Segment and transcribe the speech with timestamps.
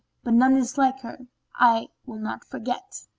[0.13, 3.03] * But none is like her—I will not forget!"